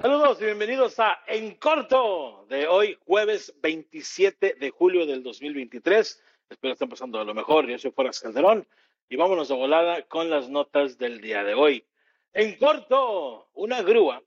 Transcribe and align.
Saludos 0.00 0.40
y 0.40 0.46
bienvenidos 0.46 0.98
a 0.98 1.22
En 1.28 1.54
Corto 1.54 2.44
de 2.48 2.66
hoy, 2.66 2.98
jueves 3.06 3.54
27 3.62 4.56
de 4.58 4.70
julio 4.70 5.06
del 5.06 5.22
2023. 5.22 6.20
Espero 6.50 6.72
estén 6.72 6.88
pasando 6.88 7.20
a 7.20 7.24
lo 7.24 7.34
mejor. 7.34 7.68
Yo 7.68 7.78
soy 7.78 7.92
Foras 7.92 8.18
Calderón 8.18 8.66
y 9.08 9.14
vámonos 9.14 9.48
de 9.48 9.54
volada 9.54 10.02
con 10.02 10.28
las 10.28 10.48
notas 10.48 10.98
del 10.98 11.20
día 11.20 11.44
de 11.44 11.54
hoy. 11.54 11.86
En 12.32 12.56
corto, 12.56 13.48
una 13.52 13.82
grúa, 13.82 14.24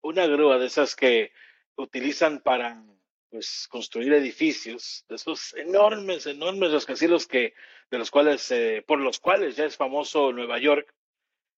una 0.00 0.26
grúa 0.26 0.58
de 0.58 0.66
esas 0.66 0.96
que 0.96 1.30
utilizan 1.76 2.40
para 2.40 2.82
pues, 3.30 3.68
construir 3.68 4.12
edificios, 4.14 5.04
de 5.08 5.14
esos 5.14 5.54
enormes, 5.54 6.26
enormes 6.26 6.72
rascacielos 6.72 7.28
que, 7.28 7.54
de 7.92 7.98
los 7.98 8.10
cuales, 8.10 8.50
eh, 8.50 8.82
por 8.84 8.98
los 8.98 9.20
cuales 9.20 9.54
ya 9.54 9.66
es 9.66 9.76
famoso 9.76 10.32
Nueva 10.32 10.58
York. 10.58 10.92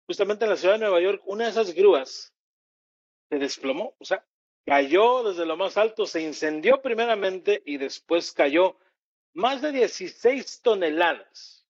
Justamente 0.06 0.44
en 0.44 0.50
la 0.50 0.56
ciudad 0.56 0.74
de 0.74 0.80
Nueva 0.80 1.00
York, 1.00 1.22
una 1.24 1.44
de 1.44 1.50
esas 1.50 1.72
grúas 1.72 2.33
se 3.28 3.38
desplomó, 3.38 3.94
o 3.98 4.04
sea, 4.04 4.24
cayó 4.64 5.22
desde 5.22 5.46
lo 5.46 5.56
más 5.56 5.76
alto, 5.76 6.06
se 6.06 6.22
incendió 6.22 6.80
primeramente 6.80 7.62
y 7.66 7.76
después 7.76 8.32
cayó 8.32 8.78
más 9.34 9.60
de 9.62 9.72
16 9.72 10.62
toneladas. 10.62 11.66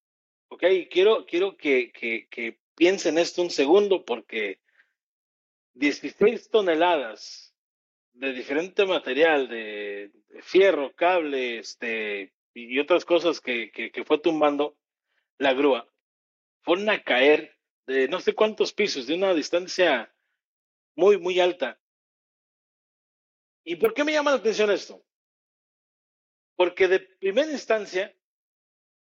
Ok, 0.49 0.63
quiero, 0.91 1.27
quiero 1.27 1.57
que, 1.57 1.91
que, 1.93 2.59
piensen 2.77 3.19
esto 3.19 3.43
un 3.43 3.51
segundo 3.51 4.05
porque 4.05 4.61
16 5.75 6.51
toneladas 6.51 7.55
de 8.13 8.33
diferente 8.33 8.85
material, 8.85 9.49
de, 9.49 10.11
de 10.29 10.43
fierro, 10.43 10.93
cable, 10.95 11.59
este, 11.59 12.33
y 12.53 12.79
otras 12.79 13.05
cosas 13.05 13.41
que, 13.41 13.71
que, 13.73 13.91
que, 13.91 14.05
fue 14.05 14.19
tumbando 14.19 14.77
la 15.39 15.53
grúa, 15.53 15.89
fueron 16.63 16.89
a 16.91 17.03
caer 17.03 17.57
de 17.87 18.09
no 18.09 18.21
sé 18.21 18.35
cuántos 18.35 18.73
pisos, 18.73 19.07
de 19.07 19.15
una 19.15 19.35
distancia 19.35 20.14
muy, 20.97 21.19
muy 21.19 21.41
alta. 21.41 21.79
¿Y 23.65 23.77
por 23.77 23.95
qué 23.95 24.05
me 24.05 24.13
llama 24.13 24.33
la 24.33 24.39
atención 24.39 24.71
esto? 24.71 25.03
Porque 26.57 26.87
de 26.89 27.01
primera 27.01 27.51
instancia 27.51 28.15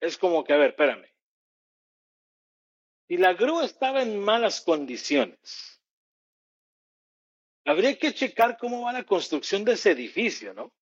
es 0.00 0.16
como 0.16 0.44
que, 0.44 0.52
a 0.52 0.56
ver, 0.56 0.70
espérame. 0.70 1.06
Si 3.08 3.16
la 3.16 3.34
grúa 3.34 3.64
estaba 3.64 4.02
en 4.02 4.18
malas 4.18 4.60
condiciones, 4.60 5.78
Habría 7.68 7.98
que 7.98 8.14
checar 8.14 8.56
cómo 8.56 8.86
va 8.86 8.94
la 8.94 9.04
construcción 9.04 9.62
de 9.62 9.72
ese 9.72 9.90
edificio, 9.90 10.54
¿no? 10.54 10.72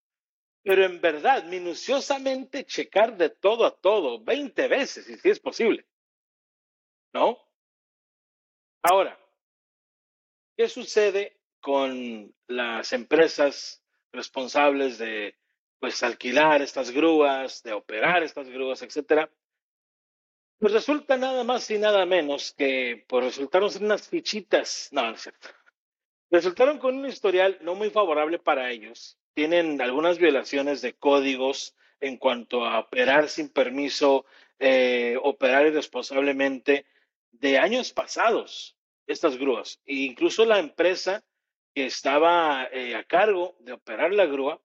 Pero 0.63 0.85
en 0.85 1.01
verdad, 1.01 1.43
minuciosamente 1.43 2.65
checar 2.65 3.17
de 3.17 3.29
todo 3.29 3.67
a 3.67 3.77
todo, 3.77 4.23
20 4.23 4.69
veces, 4.69 5.21
si 5.21 5.29
es 5.29 5.41
posible. 5.41 5.85
¿No? 7.13 7.39
Ahora, 8.85 9.19
¿qué 10.57 10.69
sucede 10.69 11.37
con 11.61 12.35
las 12.47 12.93
empresas 12.93 13.83
responsables 14.13 14.99
de 14.99 15.37
pues 15.79 16.03
alquilar 16.03 16.63
estas 16.63 16.91
grúas, 16.91 17.63
de 17.63 17.73
operar 17.73 18.23
estas 18.23 18.49
grúas, 18.49 18.83
etcétera? 18.83 19.31
Pues 20.59 20.73
resulta 20.73 21.19
nada 21.19 21.45
más 21.45 21.71
y 21.71 21.79
nada 21.79 22.07
menos 22.07 22.55
que 22.57 23.05
pues, 23.09 23.25
resultaron 23.25 23.71
ser 23.71 23.83
unas 23.83 24.09
fichitas, 24.09 24.89
no, 24.91 25.03
no 25.03 25.15
es 25.15 25.21
cierto, 25.21 25.49
resultaron 26.31 26.79
con 26.79 26.97
un 26.97 27.07
historial 27.07 27.59
no 27.61 27.75
muy 27.75 27.91
favorable 27.91 28.39
para 28.39 28.71
ellos. 28.71 29.19
Tienen 29.35 29.83
algunas 29.83 30.19
violaciones 30.19 30.81
de 30.81 30.95
códigos 30.95 31.77
en 32.01 32.17
cuanto 32.17 32.65
a 32.65 32.79
operar 32.79 33.29
sin 33.29 33.51
permiso, 33.51 34.25
eh, 34.59 35.19
operar 35.23 35.67
irresponsablemente 35.67 36.87
de 37.33 37.59
años 37.59 37.93
pasados, 37.93 38.76
estas 39.07 39.37
grúas. 39.37 39.81
E 39.87 39.97
incluso 40.05 40.45
la 40.45 40.59
empresa 40.59 41.25
que 41.75 41.87
estaba 41.87 42.65
eh, 42.73 42.95
a 42.95 43.05
cargo 43.05 43.57
de 43.61 43.73
operar 43.73 44.13
la 44.13 44.27
grúa 44.27 44.61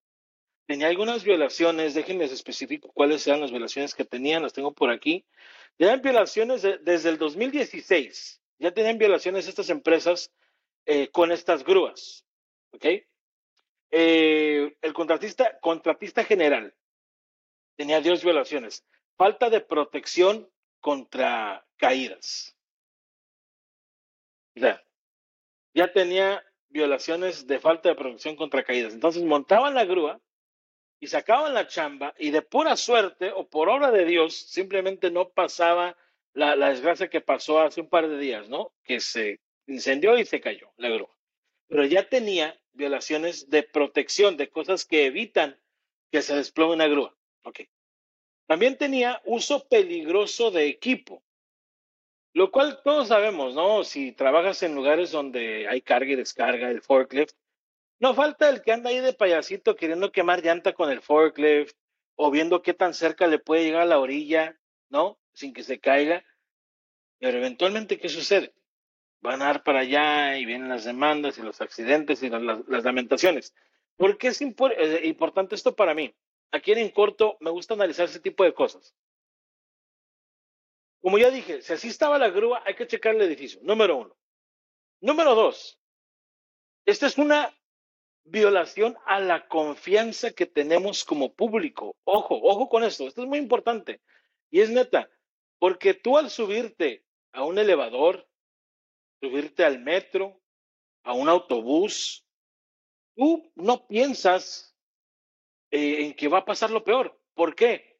tenía 0.65 0.87
algunas 0.87 1.23
violaciones, 1.23 1.93
déjenles 1.93 2.31
especifico 2.31 2.91
cuáles 2.93 3.27
eran 3.27 3.41
las 3.41 3.51
violaciones 3.51 3.93
que 3.93 4.05
tenían, 4.05 4.43
las 4.43 4.53
tengo 4.53 4.73
por 4.73 4.89
aquí. 4.89 5.25
Tenían 5.77 6.01
violaciones 6.01 6.61
de, 6.61 6.77
desde 6.77 7.09
el 7.09 7.17
2016, 7.17 8.41
ya 8.59 8.71
tenían 8.71 8.97
violaciones 8.97 9.47
estas 9.47 9.69
empresas 9.69 10.31
eh, 10.85 11.09
con 11.09 11.31
estas 11.31 11.63
grúas. 11.63 12.25
¿Ok? 12.71 12.85
Eh, 13.91 14.77
el 14.81 14.93
contratista, 14.93 15.59
contratista 15.59 16.23
general 16.23 16.73
tenía 17.75 17.99
dos 17.99 18.23
violaciones. 18.23 18.85
Falta 19.17 19.49
de 19.49 19.59
protección 19.59 20.49
contra 20.79 21.67
caídas. 21.77 22.55
Ya 24.55 25.91
tenía 25.93 26.43
violaciones 26.69 27.47
de 27.47 27.59
falta 27.59 27.89
de 27.89 27.95
protección 27.95 28.35
contra 28.35 28.63
caídas. 28.63 28.93
Entonces 28.93 29.23
montaban 29.23 29.73
la 29.73 29.85
grúa 29.85 30.21
y 30.99 31.07
sacaban 31.07 31.53
la 31.53 31.67
chamba 31.67 32.13
y 32.17 32.31
de 32.31 32.41
pura 32.41 32.75
suerte 32.77 33.31
o 33.31 33.47
por 33.49 33.69
obra 33.69 33.91
de 33.91 34.05
Dios 34.05 34.35
simplemente 34.35 35.11
no 35.11 35.29
pasaba 35.29 35.97
la, 36.33 36.55
desgracia 36.69 37.09
que 37.09 37.21
pasó 37.21 37.59
hace 37.59 37.81
un 37.81 37.89
par 37.89 38.07
de 38.07 38.17
días, 38.17 38.49
¿no? 38.49 38.73
Que 38.83 38.99
se 38.99 39.39
incendió 39.67 40.17
y 40.17 40.25
se 40.25 40.39
cayó 40.39 40.71
la 40.77 40.89
grúa. 40.89 41.13
Pero 41.67 41.85
ya 41.85 42.07
tenía 42.07 42.59
violaciones 42.73 43.49
de 43.49 43.63
protección, 43.63 44.37
de 44.37 44.49
cosas 44.49 44.85
que 44.85 45.05
evitan 45.05 45.59
que 46.11 46.21
se 46.21 46.35
desplome 46.35 46.73
una 46.73 46.87
grúa. 46.87 47.15
También 48.47 48.77
tenía 48.77 49.21
uso 49.25 49.67
peligroso 49.69 50.51
de 50.51 50.67
equipo, 50.67 51.23
lo 52.33 52.51
cual 52.51 52.81
todos 52.83 53.09
sabemos, 53.09 53.55
¿no? 53.55 53.83
Si 53.83 54.11
trabajas 54.11 54.63
en 54.63 54.75
lugares 54.75 55.11
donde 55.11 55.67
hay 55.67 55.81
carga 55.81 56.11
y 56.11 56.15
descarga, 56.15 56.69
el 56.69 56.81
forklift, 56.81 57.35
no 57.99 58.13
falta 58.13 58.49
el 58.49 58.61
que 58.61 58.71
anda 58.71 58.89
ahí 58.89 58.99
de 58.99 59.13
payasito 59.13 59.75
queriendo 59.75 60.11
quemar 60.11 60.43
llanta 60.43 60.73
con 60.73 60.89
el 60.89 61.01
forklift 61.01 61.75
o 62.15 62.31
viendo 62.31 62.61
qué 62.61 62.73
tan 62.73 62.93
cerca 62.93 63.27
le 63.27 63.39
puede 63.39 63.63
llegar 63.63 63.81
a 63.81 63.85
la 63.85 63.99
orilla, 63.99 64.57
¿no? 64.89 65.19
Sin 65.33 65.53
que 65.53 65.63
se 65.63 65.79
caiga. 65.79 66.23
Pero 67.19 67.37
eventualmente, 67.37 67.99
¿qué 67.99 68.09
sucede? 68.09 68.53
van 69.21 69.41
a 69.41 69.45
dar 69.45 69.63
para 69.63 69.81
allá 69.81 70.37
y 70.37 70.45
vienen 70.45 70.69
las 70.69 70.83
demandas 70.83 71.37
y 71.37 71.43
los 71.43 71.61
accidentes 71.61 72.21
y 72.23 72.29
las, 72.29 72.83
lamentaciones. 72.83 73.53
¿Por 73.95 74.17
qué 74.17 74.29
es 74.29 74.41
eh, 74.41 75.01
importante 75.03 75.55
esto 75.55 75.75
para 75.75 75.93
mí? 75.93 76.13
Aquí 76.51 76.71
en 76.71 76.89
corto 76.89 77.37
me 77.39 77.51
gusta 77.51 77.75
analizar 77.75 78.05
ese 78.05 78.19
tipo 78.19 78.43
de 78.43 78.53
cosas. 78.53 78.95
Como 81.01 81.17
ya 81.17 81.31
dije, 81.31 81.61
si 81.61 81.73
así 81.73 81.87
estaba 81.87 82.19
la 82.19 82.29
grúa, 82.29 82.61
hay 82.65 82.75
que 82.75 82.87
checar 82.87 83.15
el 83.15 83.21
edificio, 83.21 83.59
número 83.63 83.97
uno. 83.97 84.15
Número 85.01 85.33
dos, 85.33 85.79
esta 86.85 87.07
es 87.07 87.17
una 87.17 87.51
violación 88.23 88.95
a 89.05 89.19
la 89.19 89.47
confianza 89.47 90.31
que 90.31 90.45
tenemos 90.45 91.03
como 91.03 91.33
público. 91.33 91.95
Ojo, 92.03 92.39
ojo 92.41 92.69
con 92.69 92.83
esto, 92.83 93.07
esto 93.07 93.23
es 93.23 93.27
muy 93.27 93.39
importante. 93.39 94.01
Y 94.51 94.61
es 94.61 94.69
neta, 94.69 95.09
porque 95.59 95.93
tú 95.93 96.17
al 96.17 96.29
subirte 96.29 97.03
a 97.31 97.43
un 97.43 97.57
elevador, 97.57 98.27
subirte 99.21 99.63
al 99.65 99.79
metro, 99.79 100.41
a 101.03 101.13
un 101.13 101.29
autobús, 101.29 102.25
tú 103.15 103.51
no 103.55 103.87
piensas 103.87 104.75
eh, 105.71 106.05
en 106.05 106.13
que 106.13 106.27
va 106.27 106.39
a 106.39 106.45
pasar 106.45 106.69
lo 106.69 106.83
peor. 106.83 107.19
¿Por 107.33 107.55
qué? 107.55 107.90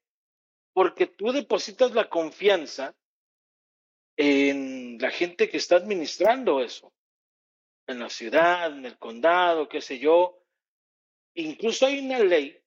Porque 0.74 1.08
tú 1.08 1.32
depositas 1.32 1.92
la 1.94 2.10
confianza 2.10 2.96
en 4.18 4.98
la 5.00 5.12
gente 5.12 5.50
que 5.50 5.58
está 5.58 5.78
administrando 5.78 6.62
eso, 6.62 6.94
en 7.88 8.00
la 8.00 8.10
ciudad, 8.10 8.72
en 8.72 8.86
el 8.86 8.98
condado, 8.98 9.68
qué 9.68 9.82
sé 9.82 10.00
yo. 10.00 10.38
Incluso 11.34 11.86
hay 11.86 12.00
una 12.00 12.20
ley 12.20 12.62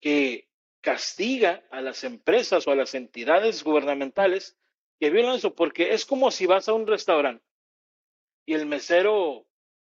que 0.00 0.48
castiga 0.80 1.64
a 1.70 1.80
las 1.80 2.04
empresas 2.04 2.66
o 2.66 2.70
a 2.70 2.76
las 2.76 2.94
entidades 2.94 3.62
gubernamentales 3.64 4.56
que 4.98 5.10
violan 5.10 5.36
eso, 5.36 5.54
porque 5.54 5.92
es 5.92 6.04
como 6.04 6.30
si 6.30 6.46
vas 6.46 6.68
a 6.68 6.72
un 6.72 6.86
restaurante 6.86 7.44
y 8.48 8.54
el 8.54 8.64
mesero 8.64 9.46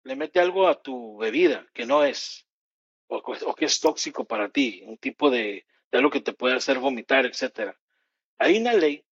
le 0.03 0.15
mete 0.15 0.39
algo 0.39 0.67
a 0.69 0.81
tu 0.81 1.17
bebida 1.17 1.67
que 1.73 1.85
no 1.85 2.03
es, 2.03 2.47
o, 3.07 3.17
o 3.17 3.55
que 3.55 3.65
es 3.65 3.79
tóxico 3.81 4.23
para 4.23 4.49
ti, 4.49 4.81
un 4.85 4.97
tipo 4.97 5.29
de, 5.29 5.65
algo 5.97 6.09
que 6.09 6.21
te 6.21 6.33
puede 6.33 6.55
hacer 6.55 6.79
vomitar, 6.79 7.25
etcétera. 7.25 7.77
Hay 8.37 8.57
una 8.57 8.73
ley 8.73 9.05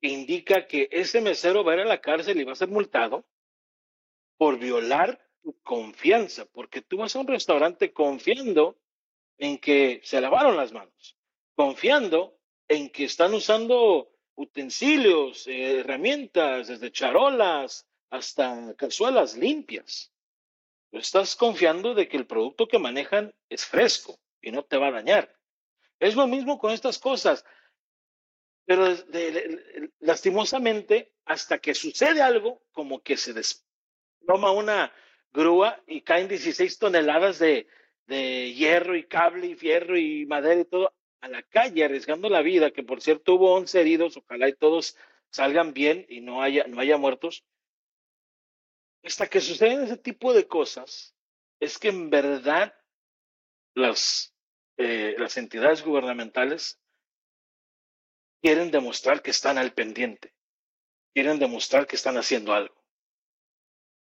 que 0.00 0.08
indica 0.08 0.66
que 0.66 0.88
ese 0.90 1.20
mesero 1.20 1.64
va 1.64 1.72
a 1.72 1.74
ir 1.76 1.80
a 1.82 1.86
la 1.86 2.00
cárcel 2.00 2.40
y 2.40 2.44
va 2.44 2.52
a 2.52 2.56
ser 2.56 2.68
multado 2.68 3.24
por 4.36 4.58
violar 4.58 5.20
tu 5.42 5.58
confianza, 5.62 6.46
porque 6.46 6.82
tú 6.82 6.98
vas 6.98 7.14
a 7.14 7.20
un 7.20 7.26
restaurante 7.26 7.92
confiando 7.92 8.78
en 9.38 9.58
que 9.58 10.00
se 10.04 10.20
lavaron 10.20 10.56
las 10.56 10.72
manos, 10.72 11.16
confiando 11.54 12.38
en 12.68 12.90
que 12.90 13.04
están 13.04 13.34
usando 13.34 14.10
utensilios, 14.36 15.46
eh, 15.46 15.80
herramientas, 15.80 16.68
desde 16.68 16.92
charolas, 16.92 17.86
hasta 18.10 18.74
cazuelas 18.76 19.36
limpias. 19.36 20.10
estás 20.92 21.34
confiando 21.34 21.94
de 21.94 22.08
que 22.08 22.16
el 22.16 22.26
producto 22.26 22.68
que 22.68 22.78
manejan 22.78 23.34
es 23.48 23.66
fresco 23.66 24.16
y 24.40 24.52
no 24.52 24.62
te 24.62 24.76
va 24.76 24.88
a 24.88 24.92
dañar. 24.92 25.34
Es 25.98 26.16
lo 26.16 26.26
mismo 26.26 26.58
con 26.58 26.72
estas 26.72 26.98
cosas. 26.98 27.44
Pero 28.66 28.86
lastimosamente, 30.00 31.12
hasta 31.24 31.58
que 31.58 31.74
sucede 31.74 32.22
algo, 32.22 32.62
como 32.72 33.02
que 33.02 33.16
se 33.16 33.32
desploma 33.32 34.50
una 34.52 34.92
grúa 35.32 35.82
y 35.86 36.00
caen 36.00 36.28
16 36.28 36.78
toneladas 36.78 37.38
de, 37.38 37.66
de 38.06 38.54
hierro 38.54 38.96
y 38.96 39.04
cable 39.04 39.48
y 39.48 39.54
fierro 39.54 39.98
y 39.98 40.26
madera 40.26 40.60
y 40.60 40.64
todo 40.64 40.94
a 41.20 41.28
la 41.28 41.42
calle 41.42 41.84
arriesgando 41.84 42.28
la 42.28 42.42
vida, 42.42 42.70
que 42.70 42.82
por 42.82 43.00
cierto 43.00 43.34
hubo 43.34 43.54
11 43.54 43.80
heridos, 43.80 44.16
ojalá 44.16 44.48
y 44.48 44.52
todos 44.52 44.96
salgan 45.30 45.72
bien 45.72 46.04
y 46.10 46.20
no 46.20 46.42
haya, 46.42 46.66
no 46.66 46.80
haya 46.80 46.98
muertos. 46.98 47.44
Hasta 49.02 49.26
que 49.26 49.40
suceden 49.40 49.82
ese 49.82 49.96
tipo 49.96 50.34
de 50.34 50.46
cosas, 50.46 51.14
es 51.60 51.78
que 51.78 51.88
en 51.88 52.10
verdad 52.10 52.74
las, 53.74 54.33
eh, 54.76 55.14
las 55.18 55.36
entidades 55.36 55.84
gubernamentales 55.84 56.80
quieren 58.42 58.70
demostrar 58.70 59.22
que 59.22 59.30
están 59.30 59.56
al 59.56 59.72
pendiente, 59.72 60.34
quieren 61.14 61.38
demostrar 61.38 61.86
que 61.86 61.96
están 61.96 62.16
haciendo 62.16 62.52
algo. 62.52 62.74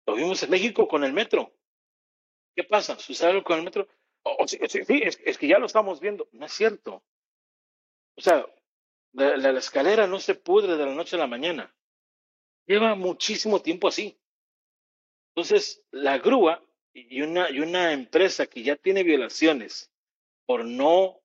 Lo 0.06 0.14
vimos 0.14 0.42
en 0.42 0.50
México 0.50 0.86
con 0.88 1.04
el 1.04 1.12
metro. 1.12 1.52
¿Qué 2.54 2.64
pasa? 2.64 2.98
¿Sucede 2.98 3.30
algo 3.30 3.44
con 3.44 3.58
el 3.58 3.64
metro? 3.64 3.88
Oh, 4.22 4.46
sí, 4.46 4.58
sí, 4.68 5.02
es, 5.02 5.38
que 5.38 5.48
ya 5.48 5.58
lo 5.58 5.66
estamos 5.66 6.00
viendo. 6.00 6.28
No 6.32 6.46
es 6.46 6.52
cierto. 6.52 7.02
O 8.16 8.20
sea, 8.20 8.46
la, 9.12 9.36
la, 9.36 9.58
escalera 9.58 10.06
no 10.06 10.18
se 10.18 10.34
pudre 10.34 10.76
de 10.76 10.86
la 10.86 10.94
noche 10.94 11.16
a 11.16 11.20
la 11.20 11.26
mañana. 11.26 11.74
Lleva 12.66 12.94
muchísimo 12.94 13.62
tiempo 13.62 13.88
así. 13.88 14.18
Entonces, 15.34 15.82
la 15.90 16.18
grúa 16.18 16.62
y 16.92 17.22
una, 17.22 17.50
y 17.50 17.60
una 17.60 17.92
empresa 17.92 18.46
que 18.46 18.62
ya 18.62 18.76
tiene 18.76 19.02
violaciones 19.02 19.90
por 20.48 20.64
no 20.64 21.20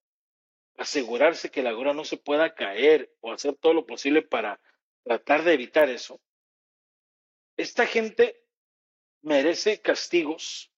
asegurarse 0.78 1.50
que 1.50 1.64
la 1.64 1.72
grúa 1.72 1.94
no 1.94 2.04
se 2.04 2.18
pueda 2.18 2.54
caer 2.56 3.16
o 3.22 3.32
hacer 3.32 3.56
todo 3.56 3.74
lo 3.74 3.86
posible 3.86 4.22
para 4.22 4.60
tratar 5.06 5.44
de 5.44 5.54
evitar 5.54 5.90
eso, 5.90 6.20
esta 7.56 7.86
gente 7.86 8.44
merece 9.22 9.82
castigos 9.82 10.74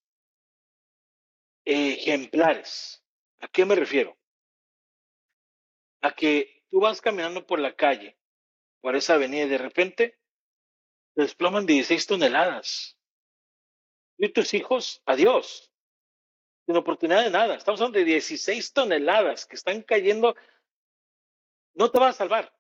ejemplares. 1.66 3.04
¿A 3.40 3.48
qué 3.48 3.66
me 3.66 3.74
refiero? 3.74 4.16
A 6.02 6.12
que 6.12 6.64
tú 6.70 6.82
vas 6.82 7.02
caminando 7.02 7.48
por 7.48 7.60
la 7.60 7.76
calle, 7.76 8.16
por 8.80 8.96
esa 8.96 9.16
avenida 9.16 9.46
y 9.46 9.50
de 9.50 9.58
repente 9.58 10.20
te 11.16 11.24
desploman 11.24 11.66
16 11.66 12.06
toneladas. 12.06 12.96
Y 14.20 14.30
tus 14.30 14.54
hijos, 14.54 15.02
adiós. 15.08 15.72
Sin 16.66 16.76
oportunidad 16.76 17.24
de 17.24 17.30
nada. 17.30 17.56
Estamos 17.56 17.80
hablando 17.80 18.00
de 18.00 18.06
16 18.06 18.74
toneladas 18.74 19.46
que 19.46 19.56
están 19.56 19.82
cayendo. 19.82 20.36
No 21.74 21.92
te 21.92 22.00
va 22.00 22.10
a 22.10 22.14
salvar. 22.14 22.54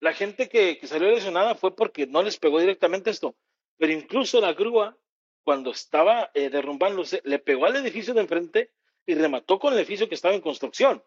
La 0.00 0.12
gente 0.12 0.48
que, 0.48 0.78
salió 0.86 1.10
lesionada 1.10 1.54
fue 1.54 1.74
porque 1.74 2.06
no 2.06 2.22
les 2.22 2.38
pegó 2.38 2.60
directamente 2.60 3.10
esto. 3.10 3.34
Pero 3.78 3.92
incluso 3.92 4.40
la 4.40 4.52
grúa 4.52 4.96
cuando 5.42 5.70
estaba 5.70 6.30
eh, 6.34 6.50
derrumbándose, 6.50 7.22
le 7.24 7.38
pegó 7.38 7.64
al 7.66 7.76
edificio 7.76 8.12
de 8.12 8.20
enfrente 8.20 8.72
y 9.06 9.14
remató 9.14 9.58
con 9.58 9.72
el 9.72 9.78
edificio 9.78 10.08
que 10.08 10.14
estaba 10.14 10.34
en 10.34 10.42
construcción. 10.42 11.02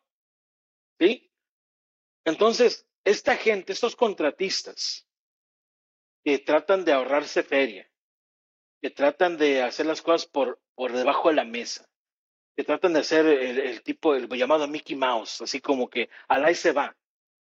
¿Sí? 0.99 1.31
Entonces, 2.25 2.87
esta 3.03 3.35
gente, 3.35 3.73
estos 3.73 3.95
contratistas, 3.95 5.07
que 6.23 6.39
tratan 6.39 6.85
de 6.85 6.93
ahorrarse 6.93 7.43
feria, 7.43 7.89
que 8.81 8.89
tratan 8.89 9.37
de 9.37 9.61
hacer 9.61 9.85
las 9.85 10.01
cosas 10.01 10.27
por, 10.27 10.59
por 10.75 10.91
debajo 10.91 11.29
de 11.29 11.35
la 11.35 11.45
mesa, 11.45 11.90
tratan 12.63 12.93
de 12.93 12.99
hacer 12.99 13.25
el, 13.25 13.59
el 13.59 13.81
tipo, 13.83 14.15
el 14.15 14.27
llamado 14.29 14.67
Mickey 14.67 14.95
Mouse, 14.95 15.41
así 15.41 15.61
como 15.61 15.89
que 15.89 16.09
al 16.27 16.45
ahí 16.45 16.55
se 16.55 16.71
va, 16.71 16.95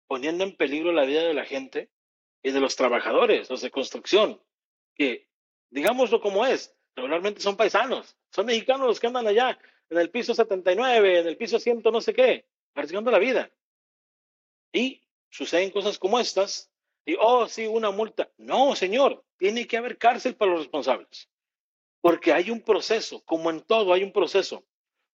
poniendo 0.08 0.44
en 0.44 0.56
peligro 0.56 0.92
la 0.92 1.06
vida 1.06 1.24
de 1.24 1.34
la 1.34 1.46
gente 1.46 1.90
y 2.42 2.52
de 2.52 2.60
los 2.60 2.76
trabajadores, 2.76 3.50
los 3.50 3.62
de 3.62 3.72
construcción, 3.72 4.42
que 4.96 5.28
digámoslo 5.70 6.22
como 6.22 6.46
es, 6.46 6.76
regularmente 6.96 7.42
son 7.42 7.58
paisanos, 7.58 8.16
son 8.32 8.46
mexicanos 8.46 8.88
los 8.88 9.00
que 9.00 9.08
andan 9.08 9.28
allá 9.28 9.58
en 9.90 9.98
el 9.98 10.10
piso 10.10 10.34
79, 10.34 11.20
en 11.20 11.28
el 11.28 11.38
piso 11.38 11.60
100, 11.60 11.82
no 11.84 12.02
sé 12.02 12.14
qué, 12.14 12.46
arriesgando 12.74 13.12
la 13.12 13.20
vida. 13.20 13.52
Y 14.72 15.02
suceden 15.30 15.72
cosas 15.72 16.00
como 16.00 16.20
estas, 16.20 16.72
y, 17.06 17.16
oh, 17.20 17.48
sí, 17.48 17.68
una 17.68 17.92
multa. 17.92 18.32
No, 18.38 18.76
señor, 18.76 19.24
tiene 19.38 19.68
que 19.68 19.78
haber 19.78 19.98
cárcel 19.98 20.36
para 20.36 20.52
los 20.52 20.62
responsables, 20.62 21.30
porque 22.02 22.34
hay 22.34 22.50
un 22.50 22.62
proceso, 22.62 23.24
como 23.26 23.50
en 23.50 23.62
todo 23.62 23.94
hay 23.94 24.04
un 24.04 24.12
proceso. 24.12 24.66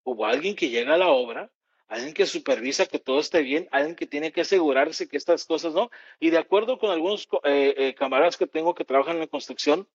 Hubo 0.10 0.26
alguien 0.26 0.56
que 0.56 0.70
llega 0.70 0.96
a 0.96 0.98
la 0.98 1.10
obra, 1.10 1.52
alguien 1.88 2.16
que 2.16 2.26
supervisa 2.26 2.88
que 2.88 2.98
todo 2.98 3.20
esté 3.20 3.44
bien, 3.44 3.70
alguien 3.72 3.96
que 3.96 4.08
tiene 4.08 4.32
que 4.32 4.42
asegurarse 4.42 5.08
que 5.08 5.18
estas 5.18 5.46
cosas 5.46 5.76
no. 5.76 5.92
Y 6.20 6.32
de 6.32 6.40
acuerdo 6.40 6.80
con 6.80 6.90
algunos 6.90 7.28
eh, 7.44 7.76
eh, 7.78 7.94
camaradas 7.94 8.36
que 8.36 8.48
tengo 8.48 8.74
que 8.74 8.86
trabajan 8.86 9.18
en 9.18 9.22
la 9.22 9.28
construcción, 9.28 9.88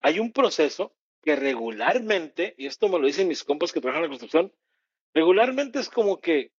hay 0.00 0.18
un 0.18 0.32
proceso 0.32 0.92
que 1.22 1.36
regularmente, 1.36 2.56
y 2.58 2.66
esto 2.66 2.88
me 2.88 2.98
lo 2.98 3.06
dicen 3.06 3.28
mis 3.28 3.44
compas 3.44 3.72
que 3.72 3.80
trabajan 3.80 4.02
en 4.02 4.10
la 4.10 4.18
construcción, 4.18 4.52
regularmente 5.14 5.78
es 5.78 5.88
como 5.88 6.20
que, 6.20 6.50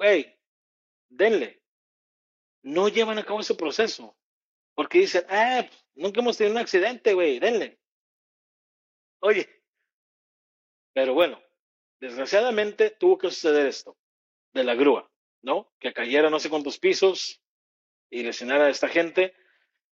hey, 0.00 0.34
denle. 1.08 1.62
No 2.62 2.88
llevan 2.88 3.18
a 3.18 3.24
cabo 3.24 3.40
ese 3.42 3.54
proceso. 3.54 4.16
Porque 4.74 4.98
dicen, 4.98 5.24
ah, 5.28 5.64
nunca 5.94 6.20
hemos 6.20 6.36
tenido 6.36 6.56
un 6.56 6.60
accidente, 6.60 7.14
güey, 7.14 7.38
denle. 7.38 7.78
Oye, 9.20 9.48
pero 10.92 11.14
bueno, 11.14 11.43
desgraciadamente 12.04 12.90
tuvo 12.90 13.16
que 13.16 13.30
suceder 13.30 13.66
esto, 13.66 13.96
de 14.52 14.62
la 14.62 14.74
grúa, 14.74 15.10
¿no? 15.40 15.72
Que 15.78 15.94
cayera 15.94 16.28
no 16.28 16.38
sé 16.38 16.50
cuántos 16.50 16.78
pisos 16.78 17.40
y 18.10 18.22
lesionara 18.22 18.66
a 18.66 18.68
esta 18.68 18.88
gente, 18.88 19.34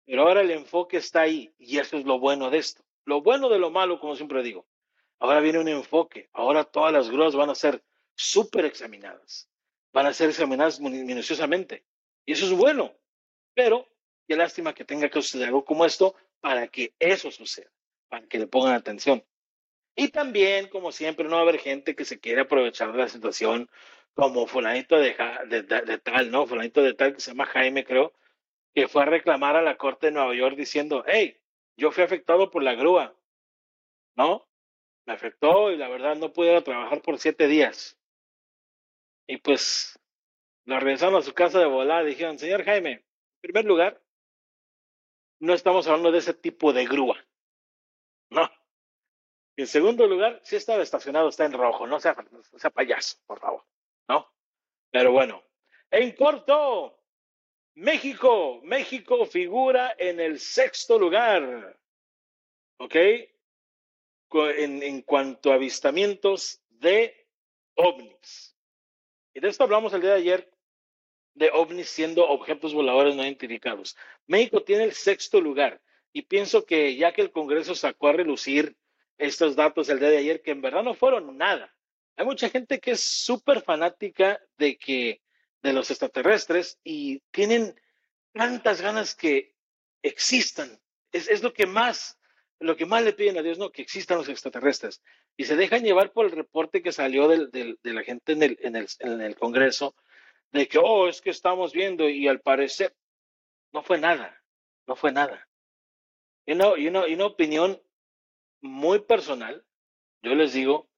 pero 0.06 0.22
ahora 0.22 0.40
el 0.40 0.52
enfoque 0.52 0.98
está 0.98 1.22
ahí 1.22 1.54
y 1.58 1.80
eso 1.80 1.98
es 1.98 2.06
lo 2.06 2.18
bueno 2.18 2.50
de 2.50 2.60
esto. 2.60 2.82
Lo 3.04 3.22
bueno 3.22 3.50
de 3.50 3.60
lo 3.60 3.72
malo, 3.72 4.00
como 4.00 4.16
siempre 4.16 4.42
digo. 4.42 4.66
Ahora 5.20 5.42
viene 5.42 5.60
un 5.60 5.68
enfoque. 5.68 6.30
Ahora 6.32 6.64
todas 6.64 6.94
las 6.94 7.10
grúas 7.10 7.36
van 7.36 7.50
a 7.50 7.56
ser 7.56 7.84
súper 8.16 8.64
examinadas. 8.64 9.50
Van 9.92 10.06
a 10.06 10.14
ser 10.14 10.30
examinadas 10.30 10.80
minuciosamente. 10.80 11.86
Y 12.26 12.34
eso 12.34 12.46
es 12.46 12.54
bueno. 12.54 12.96
Pero 13.54 13.86
qué 14.28 14.38
lástima 14.38 14.74
que 14.74 14.86
tenga 14.86 15.10
que 15.10 15.22
suceder 15.22 15.48
algo 15.48 15.66
como 15.66 15.86
esto 15.86 16.16
para 16.40 16.70
que 16.70 16.94
eso 17.00 17.32
suceda, 17.32 17.72
para 18.08 18.26
que 18.28 18.40
le 18.40 18.48
pongan 18.48 18.76
atención. 18.76 19.26
Y 20.00 20.10
también, 20.10 20.68
como 20.70 20.92
siempre, 20.92 21.26
no 21.26 21.32
va 21.32 21.40
a 21.40 21.42
haber 21.42 21.58
gente 21.58 21.96
que 21.96 22.06
se 22.06 22.20
quiere 22.20 22.42
aprovechar 22.42 22.92
de 22.92 23.00
la 23.00 23.08
situación, 23.08 23.68
como 24.14 24.46
fulanito 24.46 24.96
de, 24.96 25.16
de, 25.48 25.64
de, 25.64 25.98
tal, 25.98 26.30
¿no? 26.30 26.46
Fulanito 26.46 26.84
de 26.84 26.94
tal 26.94 27.16
que 27.16 27.20
se 27.20 27.32
llama 27.32 27.48
Jaime, 27.48 27.84
creo, 27.84 28.14
que 28.76 28.88
fue 28.88 29.02
a 29.02 29.06
reclamar 29.08 29.56
a 29.56 29.64
la 29.64 29.76
Corte 29.76 30.08
de 30.08 30.12
Nueva 30.12 30.36
York 30.36 30.56
diciendo, 30.56 31.04
hey, 31.08 31.40
yo 31.78 31.92
fui 31.92 32.04
afectado 32.04 32.52
por 32.52 32.62
la 32.62 32.76
grúa, 32.76 33.16
¿no? 34.16 34.48
Me 35.08 35.14
afectó 35.14 35.72
y 35.72 35.78
la 35.78 35.90
verdad 35.90 36.16
no 36.16 36.32
pude 36.32 36.62
trabajar 36.62 37.02
por 37.02 37.18
siete 37.18 37.48
días. 37.48 37.98
Y 39.26 39.38
pues 39.38 40.00
lo 40.66 40.80
regresaron 40.80 41.16
a 41.16 41.24
su 41.24 41.34
casa 41.34 41.58
de 41.58 41.66
volada. 41.66 42.04
Dijeron, 42.04 42.38
señor 42.38 42.64
Jaime, 42.66 42.92
en 42.92 43.04
primer 43.42 43.66
lugar, 43.66 44.00
no 45.40 45.56
estamos 45.56 45.88
hablando 45.88 46.12
de 46.12 46.20
ese 46.20 46.36
tipo 46.36 46.72
de 46.72 46.86
grúa. 46.86 47.18
No. 48.30 48.48
Y 49.58 49.62
en 49.62 49.68
segundo 49.68 50.06
lugar, 50.06 50.40
si 50.44 50.56
estaba 50.56 50.84
estacionado, 50.84 51.30
está 51.30 51.44
en 51.44 51.54
rojo. 51.54 51.88
No 51.88 52.00
sea, 52.00 52.16
sea 52.58 52.70
payaso, 52.70 53.18
por 53.26 53.40
favor. 53.40 53.66
¿No? 54.08 54.32
Pero 54.92 55.12
bueno. 55.12 55.44
En 55.90 56.12
corto, 56.12 57.02
México, 57.74 58.62
México 58.64 59.26
figura 59.26 59.96
en 59.98 60.20
el 60.20 60.40
sexto 60.40 61.00
lugar, 61.00 61.76
¿ok? 62.78 62.96
En, 64.58 64.84
en, 64.84 65.02
cuanto 65.02 65.52
a 65.52 65.56
avistamientos 65.56 66.62
de 66.70 67.28
ovnis. 67.76 68.56
Y 69.34 69.40
de 69.40 69.48
esto 69.48 69.64
hablamos 69.64 69.92
el 69.94 70.02
día 70.02 70.12
de 70.12 70.18
ayer, 70.18 70.54
de 71.34 71.50
ovnis 71.52 71.90
siendo 71.90 72.28
objetos 72.28 72.76
voladores 72.76 73.16
no 73.16 73.24
identificados. 73.24 73.98
México 74.28 74.62
tiene 74.62 74.84
el 74.84 74.94
sexto 74.94 75.42
lugar 75.42 75.82
y 76.14 76.24
pienso 76.24 76.66
que 76.66 76.96
ya 76.96 77.12
que 77.14 77.22
el 77.22 77.32
Congreso 77.32 77.74
sacó 77.74 78.10
a 78.10 78.14
relucir 78.14 78.78
estos 79.18 79.56
datos 79.56 79.90
el 79.90 80.00
día 80.00 80.10
de 80.10 80.18
ayer, 80.18 80.42
que 80.42 80.52
en 80.52 80.62
verdad 80.62 80.84
no 80.84 80.94
fueron 80.94 81.38
nada. 81.38 81.74
Hay 82.16 82.26
mucha 82.26 82.50
gente 82.50 82.80
que 82.80 82.92
es 82.92 83.02
súper 83.02 83.62
fanática 83.62 84.40
de 84.58 84.78
que 84.78 85.22
de 85.62 85.74
los 85.74 85.90
extraterrestres 85.90 86.80
y 86.84 87.20
tienen 87.32 87.80
tantas 88.34 88.82
ganas 88.82 89.16
que 89.16 89.56
existan. 90.02 90.80
Es, 91.12 91.28
es, 91.28 91.44
lo 91.44 91.54
que 91.54 91.66
más, 91.66 92.20
lo 92.60 92.76
que 92.76 92.86
más 92.86 93.04
le 93.04 93.14
piden 93.14 93.38
a 93.38 93.42
Dios, 93.42 93.58
¿no? 93.58 93.72
Que 93.72 93.82
existan 93.82 94.18
los 94.18 94.30
extraterrestres. 94.30 95.02
Y 95.36 95.46
se 95.46 95.56
dejan 95.56 95.84
llevar 95.84 96.12
por 96.12 96.26
el 96.26 96.32
reporte 96.32 96.82
que 96.82 96.92
salió 96.92 97.28
del, 97.28 97.52
del, 97.52 97.80
de 97.84 97.94
la 97.94 98.04
gente 98.04 98.34
en 98.34 98.44
el, 98.44 98.58
en, 98.62 98.76
el, 98.76 98.88
en 99.00 99.22
el 99.22 99.36
Congreso, 99.36 99.96
de 100.52 100.68
que, 100.68 100.78
oh, 100.78 101.08
es 101.08 101.22
que 101.22 101.30
estamos 101.30 101.74
viendo 101.74 102.08
y 102.10 102.28
al 102.28 102.42
parecer 102.42 102.96
no 103.74 103.84
fue 103.84 104.00
nada, 104.00 104.42
no 104.86 104.96
fue 104.96 105.12
nada. 105.12 105.48
Y 106.46 106.54
una, 106.54 106.78
y 106.78 106.88
una, 106.88 107.08
y 107.08 107.14
una 107.16 107.26
opinión 107.26 107.82
muy 108.62 109.00
personal, 109.00 109.66
yo 110.22 110.36
les 110.36 110.54
digo 110.54 110.90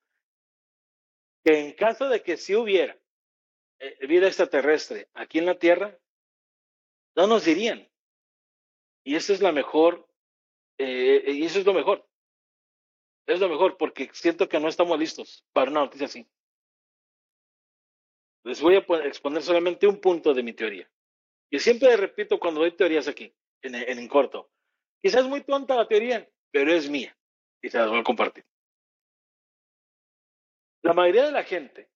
que 1.44 1.60
en 1.60 1.74
caso 1.74 2.10
de 2.10 2.22
que 2.22 2.38
si 2.38 2.56
hubiera 2.56 3.00
eh, 3.80 4.08
vida 4.08 4.28
extraterrestre 4.28 5.10
aquí 5.13 5.39
en 5.39 5.46
la 5.46 5.58
Tierra, 5.58 5.98
no 7.16 7.28
nos 7.28 7.46
dirían. 7.46 7.89
Y 9.04 9.16
esa 9.16 9.34
es 9.34 9.42
la 9.42 9.51
mejor, 9.51 10.08
eh, 10.78 11.24
y 11.28 11.46
eso 11.46 11.60
es 11.60 11.66
lo 11.66 11.74
mejor. 11.74 12.08
Es 13.25 13.39
lo 13.39 13.50
mejor 13.50 13.78
porque 13.78 14.10
siento 14.13 14.50
que 14.50 14.60
no 14.60 14.68
estamos 14.68 14.98
listos 14.98 15.46
para 15.54 15.72
una 15.72 15.82
noticia 15.82 16.08
así. 16.08 16.28
Les 18.44 18.62
voy 18.62 18.75
a 18.75 18.80
exponer 19.06 19.44
solamente 19.44 19.86
un 19.86 20.00
punto 20.00 20.34
de 20.34 20.44
mi 20.44 20.54
teoría. 20.54 20.89
Y 21.51 21.60
siempre 21.60 21.96
repito 21.98 22.39
cuando 22.39 22.62
doy 22.62 22.72
teorías 22.72 23.08
aquí, 23.08 23.34
en, 23.62 23.75
en, 23.75 24.08
corto. 24.08 24.50
Quizás 25.01 25.22
es 25.22 25.28
muy 25.28 25.42
tonta 25.42 25.75
la 25.75 25.88
teoría, 25.88 26.30
pero 26.51 26.72
es 26.72 26.89
mía. 26.89 27.18
Y 27.62 27.70
se 27.70 27.78
las 27.78 27.89
voy 27.89 28.00
a 28.00 28.04
compartir. 28.04 28.46
La 30.82 30.94
mayoría 30.94 31.25
de 31.25 31.32
la 31.32 31.44
gente, 31.44 31.89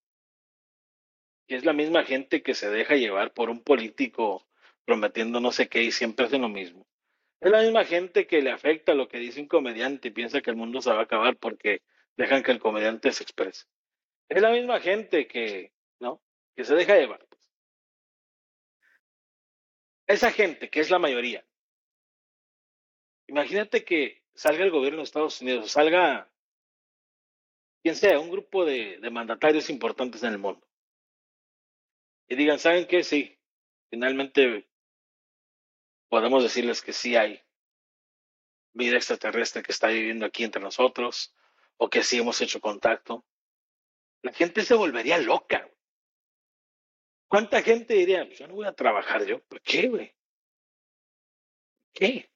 que 1.46 1.56
es 1.56 1.64
la 1.64 1.72
misma 1.72 2.04
gente 2.04 2.42
que 2.42 2.54
se 2.54 2.68
deja 2.70 2.96
llevar 2.96 3.32
por 3.32 3.50
un 3.50 3.62
político 3.62 4.46
prometiendo 4.84 5.40
no 5.40 5.52
sé 5.52 5.68
qué 5.68 5.82
y 5.82 5.92
siempre 5.92 6.26
hacen 6.26 6.42
lo 6.42 6.48
mismo, 6.48 6.86
es 7.40 7.50
la 7.50 7.62
misma 7.62 7.84
gente 7.84 8.26
que 8.26 8.42
le 8.42 8.50
afecta 8.50 8.94
lo 8.94 9.08
que 9.08 9.18
dice 9.18 9.40
un 9.40 9.48
comediante 9.48 10.08
y 10.08 10.12
piensa 10.12 10.40
que 10.40 10.50
el 10.50 10.56
mundo 10.56 10.80
se 10.80 10.90
va 10.90 11.00
a 11.00 11.02
acabar 11.02 11.36
porque 11.36 11.82
dejan 12.16 12.42
que 12.42 12.52
el 12.52 12.58
comediante 12.58 13.12
se 13.12 13.22
exprese. 13.22 13.66
Es 14.28 14.40
la 14.40 14.50
misma 14.50 14.80
gente 14.80 15.26
que, 15.26 15.72
¿no? 16.00 16.22
Que 16.56 16.64
se 16.64 16.74
deja 16.74 16.96
llevar. 16.96 17.26
Esa 20.06 20.30
gente, 20.30 20.68
que 20.68 20.80
es 20.80 20.90
la 20.90 20.98
mayoría, 20.98 21.44
imagínate 23.26 23.84
que 23.84 24.23
salga 24.34 24.64
el 24.64 24.70
gobierno 24.70 24.98
de 24.98 25.04
Estados 25.04 25.40
Unidos, 25.40 25.70
salga 25.70 26.30
quien 27.82 27.96
sea, 27.96 28.18
un 28.18 28.30
grupo 28.30 28.64
de, 28.64 28.98
mandatarios 29.10 29.68
importantes 29.68 30.22
en 30.22 30.32
el 30.32 30.38
mundo. 30.38 30.66
Y 32.28 32.34
digan, 32.34 32.58
¿saben 32.58 32.86
qué? 32.86 33.04
Sí, 33.04 33.38
finalmente 33.90 34.66
podemos 36.08 36.42
decirles 36.42 36.80
que 36.80 36.94
sí 36.94 37.14
hay 37.14 37.42
vida 38.72 38.96
extraterrestre 38.96 39.62
que 39.62 39.72
está 39.72 39.88
viviendo 39.88 40.24
aquí 40.24 40.44
entre 40.44 40.62
nosotros 40.62 41.34
o 41.76 41.90
que 41.90 42.02
sí 42.02 42.16
hemos 42.16 42.40
hecho 42.40 42.58
contacto. 42.58 43.24
La 44.22 44.32
gente 44.32 44.62
se 44.62 44.74
volvería 44.74 45.18
loca. 45.18 45.70
¿Cuánta 47.28 47.60
gente 47.62 47.92
diría, 47.92 48.24
pues 48.24 48.38
yo 48.38 48.48
no 48.48 48.54
voy 48.54 48.66
a 48.66 48.72
trabajar 48.72 49.26
yo? 49.26 49.42
¿Por 49.44 49.60
qué, 49.60 49.88
güey? 49.88 50.14
¿Qué? 51.92 52.33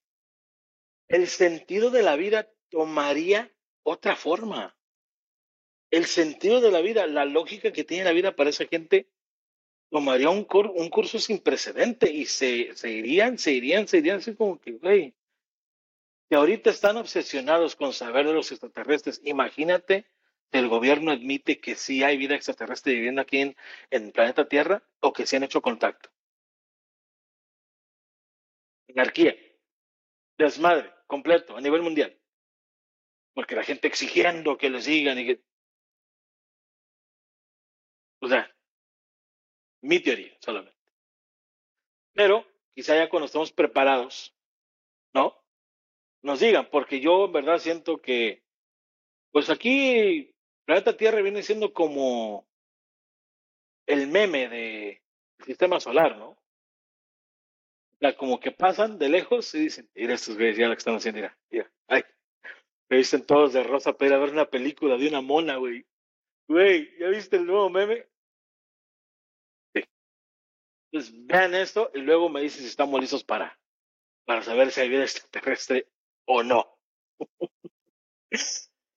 El 1.08 1.26
sentido 1.26 1.90
de 1.90 2.02
la 2.02 2.16
vida 2.16 2.50
tomaría 2.68 3.50
otra 3.82 4.14
forma. 4.14 4.76
El 5.90 6.04
sentido 6.04 6.60
de 6.60 6.70
la 6.70 6.82
vida, 6.82 7.06
la 7.06 7.24
lógica 7.24 7.72
que 7.72 7.84
tiene 7.84 8.04
la 8.04 8.12
vida 8.12 8.36
para 8.36 8.50
esa 8.50 8.66
gente, 8.66 9.08
tomaría 9.90 10.28
un, 10.28 10.44
curso 10.44 11.18
sin 11.18 11.38
precedente 11.38 12.12
y 12.12 12.26
se, 12.26 12.74
irían, 12.84 13.38
se 13.38 13.52
irían, 13.52 13.88
se 13.88 13.98
irían 13.98 14.18
así 14.18 14.34
como 14.34 14.60
que, 14.60 14.72
güey, 14.72 15.14
que 16.28 16.36
ahorita 16.36 16.68
están 16.68 16.98
obsesionados 16.98 17.74
con 17.74 17.94
saber 17.94 18.26
de 18.26 18.34
los 18.34 18.52
extraterrestres. 18.52 19.22
Imagínate 19.24 20.06
el 20.52 20.68
gobierno 20.68 21.10
admite 21.10 21.58
que 21.58 21.74
sí 21.74 22.02
hay 22.02 22.18
vida 22.18 22.34
extraterrestre 22.34 22.92
viviendo 22.92 23.22
aquí 23.22 23.38
en, 23.38 23.56
en 23.90 24.06
el 24.06 24.12
planeta 24.12 24.46
Tierra 24.46 24.82
o 25.00 25.14
que 25.14 25.26
sí 25.26 25.36
han 25.36 25.44
hecho 25.44 25.62
contacto. 25.62 26.10
Anarquía, 28.90 29.34
desmadre 30.38 30.94
completo 31.06 31.56
a 31.56 31.60
nivel 31.60 31.82
mundial. 31.82 32.18
Porque 33.34 33.56
la 33.56 33.64
gente 33.64 33.88
exigiendo 33.88 34.56
que 34.56 34.70
les 34.70 34.86
digan 34.86 35.18
y 35.18 35.26
que... 35.26 35.42
O 38.20 38.28
sea, 38.28 38.52
mi 39.82 40.00
teoría 40.00 40.36
solamente. 40.40 40.78
Pero 42.14 42.46
quizá 42.74 42.96
ya 42.96 43.08
cuando 43.08 43.26
estemos 43.26 43.52
preparados, 43.52 44.34
¿no? 45.14 45.36
Nos 46.22 46.40
digan, 46.40 46.68
porque 46.70 47.00
yo 47.00 47.26
en 47.26 47.32
verdad 47.32 47.58
siento 47.58 48.02
que, 48.02 48.42
pues 49.30 49.50
aquí, 49.50 50.34
planeta 50.64 50.96
Tierra 50.96 51.22
viene 51.22 51.42
siendo 51.42 51.72
como 51.72 52.48
el 53.86 54.08
meme 54.08 54.48
de 54.48 55.02
sistema 55.44 55.78
solar, 55.78 56.16
¿no? 56.16 56.36
Sea, 58.00 58.16
como 58.16 58.38
que 58.38 58.52
pasan 58.52 58.98
de 58.98 59.08
lejos 59.08 59.54
y 59.54 59.60
dicen, 59.60 59.90
mira 59.94 60.14
estos 60.14 60.36
güeyes 60.36 60.56
ya 60.56 60.68
lo 60.68 60.74
que 60.74 60.78
están 60.78 60.94
haciendo, 60.94 61.20
mira, 61.20 61.38
mira, 61.50 61.72
ay, 61.88 62.02
me 62.88 62.98
dicen 62.98 63.26
todos 63.26 63.52
de 63.52 63.64
rosa 63.64 63.92
para 63.92 64.08
ir 64.08 64.14
a 64.14 64.18
ver 64.18 64.30
una 64.30 64.48
película 64.48 64.96
de 64.96 65.08
una 65.08 65.20
mona, 65.20 65.56
güey. 65.56 65.84
Güey, 66.48 66.96
¿ya 66.98 67.08
viste 67.08 67.36
el 67.36 67.46
nuevo 67.46 67.68
meme? 67.68 68.06
Entonces, 70.90 71.26
vean 71.26 71.54
esto 71.54 71.90
y 71.94 71.98
luego 71.98 72.30
me 72.30 72.40
dicen 72.40 72.62
si 72.62 72.68
estamos 72.68 72.98
listos 73.00 73.22
para, 73.22 73.60
para 74.24 74.42
saber 74.42 74.70
si 74.70 74.80
hay 74.80 74.88
vida 74.88 75.02
extraterrestre 75.02 75.86
o 76.24 76.42
no. 76.42 76.78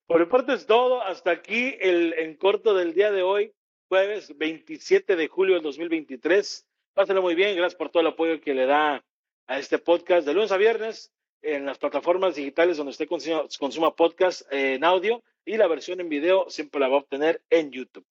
Por 0.08 0.20
mi 0.20 0.26
parte 0.26 0.54
es 0.54 0.66
todo. 0.66 1.02
Hasta 1.02 1.32
aquí 1.32 1.76
el 1.80 2.14
en 2.14 2.36
corto 2.38 2.74
del 2.74 2.94
día 2.94 3.12
de 3.12 3.24
hoy, 3.24 3.54
jueves 3.90 4.38
27 4.38 5.16
de 5.16 5.28
julio 5.28 5.56
del 5.56 5.64
2023. 5.64 6.68
Pásenlo 6.94 7.22
muy 7.22 7.36
bien. 7.36 7.56
Gracias 7.56 7.78
por 7.78 7.90
todo 7.90 8.02
el 8.02 8.08
apoyo 8.08 8.42
que 8.42 8.54
le 8.54 8.66
da 8.66 9.04
a 9.48 9.60
este 9.60 9.80
podcast 9.80 10.26
de 10.28 10.34
lunes 10.34 10.52
a 10.52 10.58
viernes 10.58 11.12
en 11.42 11.66
las 11.66 11.78
plataformas 11.78 12.36
digitales 12.36 12.78
donde 12.78 12.92
usted 12.92 13.08
consuma, 13.08 13.44
consuma 13.60 13.96
podcast 13.96 14.42
en 14.52 14.84
audio 14.84 15.24
y 15.46 15.58
la 15.58 15.68
versión 15.68 16.00
en 16.02 16.10
video 16.10 16.50
siempre 16.50 16.80
la 16.80 16.88
va 16.88 16.98
a 16.98 17.00
obtener 17.00 17.42
en 17.50 17.72
YouTube. 17.72 18.06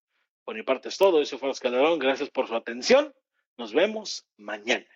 Por 0.44 0.56
mi 0.56 0.62
parte 0.62 0.88
es 0.88 0.96
todo. 0.96 1.20
Eso 1.20 1.38
fue 1.38 1.52
Calderón. 1.60 1.98
Gracias 1.98 2.30
por 2.30 2.48
su 2.48 2.54
atención. 2.54 3.14
Nos 3.56 3.72
vemos 3.72 4.26
mañana. 4.36 4.86